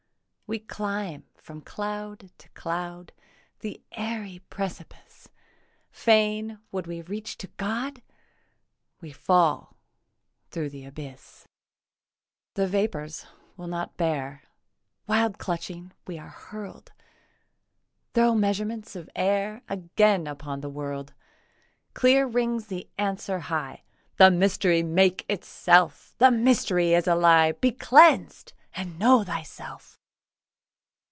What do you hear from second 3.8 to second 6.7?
airy precipice; Fain